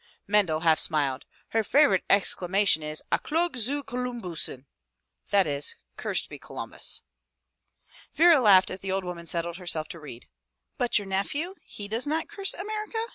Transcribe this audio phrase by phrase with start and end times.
[0.25, 1.25] Mendel half smiled.
[1.49, 4.65] "Her favorite exclamation is *A Klog zu ColumhussenV
[5.29, 7.03] that is, 'Cursed be Columbus!'"
[8.15, 10.27] Vera laughed as the old woman settled herself to read.
[10.79, 12.99] "But your nephew, he does not curse America?"